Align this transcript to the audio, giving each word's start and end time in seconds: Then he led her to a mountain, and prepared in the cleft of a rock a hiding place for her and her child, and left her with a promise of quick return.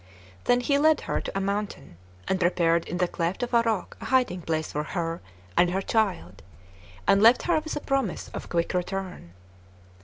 Then 0.45 0.61
he 0.61 0.79
led 0.79 1.01
her 1.01 1.21
to 1.21 1.37
a 1.37 1.39
mountain, 1.39 1.95
and 2.27 2.39
prepared 2.39 2.85
in 2.87 2.97
the 2.97 3.07
cleft 3.07 3.43
of 3.43 3.53
a 3.53 3.61
rock 3.61 3.97
a 4.01 4.05
hiding 4.05 4.41
place 4.41 4.71
for 4.71 4.81
her 4.83 5.21
and 5.55 5.69
her 5.69 5.81
child, 5.83 6.41
and 7.07 7.21
left 7.21 7.43
her 7.43 7.59
with 7.59 7.75
a 7.75 7.79
promise 7.81 8.29
of 8.29 8.49
quick 8.49 8.73
return. 8.73 9.33